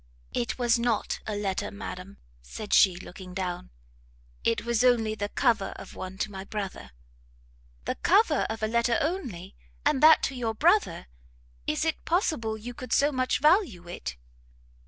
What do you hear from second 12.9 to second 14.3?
so much value it?"